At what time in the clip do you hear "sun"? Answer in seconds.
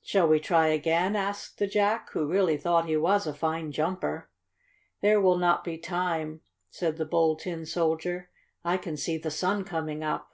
9.28-9.64